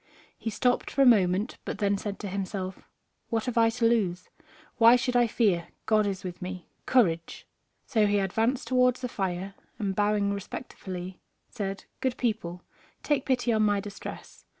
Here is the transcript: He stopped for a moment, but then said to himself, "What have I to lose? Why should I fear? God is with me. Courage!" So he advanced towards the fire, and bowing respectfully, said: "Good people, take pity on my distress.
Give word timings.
He 0.35 0.49
stopped 0.49 0.89
for 0.89 1.03
a 1.03 1.05
moment, 1.05 1.59
but 1.63 1.77
then 1.77 1.95
said 1.95 2.17
to 2.21 2.27
himself, 2.27 2.87
"What 3.29 3.45
have 3.45 3.55
I 3.55 3.69
to 3.69 3.85
lose? 3.85 4.29
Why 4.79 4.95
should 4.95 5.15
I 5.15 5.27
fear? 5.27 5.67
God 5.85 6.07
is 6.07 6.23
with 6.23 6.41
me. 6.41 6.65
Courage!" 6.87 7.45
So 7.85 8.07
he 8.07 8.17
advanced 8.17 8.67
towards 8.67 9.01
the 9.01 9.07
fire, 9.07 9.53
and 9.77 9.95
bowing 9.95 10.33
respectfully, 10.33 11.19
said: 11.51 11.85
"Good 11.99 12.17
people, 12.17 12.63
take 13.03 13.27
pity 13.27 13.53
on 13.53 13.61
my 13.61 13.79
distress. 13.79 14.43